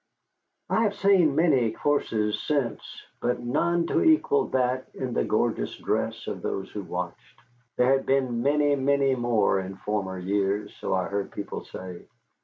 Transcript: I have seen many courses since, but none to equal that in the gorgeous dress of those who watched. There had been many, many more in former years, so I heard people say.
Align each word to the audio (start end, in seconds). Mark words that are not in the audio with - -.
I 0.67 0.81
have 0.81 0.95
seen 0.95 1.35
many 1.35 1.69
courses 1.71 2.41
since, 2.41 2.81
but 3.21 3.39
none 3.39 3.85
to 3.85 4.01
equal 4.03 4.47
that 4.47 4.87
in 4.95 5.13
the 5.13 5.23
gorgeous 5.23 5.75
dress 5.77 6.25
of 6.25 6.41
those 6.41 6.71
who 6.71 6.81
watched. 6.81 7.39
There 7.77 7.91
had 7.95 8.07
been 8.07 8.41
many, 8.41 8.75
many 8.75 9.13
more 9.13 9.59
in 9.59 9.75
former 9.75 10.17
years, 10.17 10.75
so 10.77 10.95
I 10.95 11.05
heard 11.05 11.29
people 11.31 11.65
say. 11.65 12.07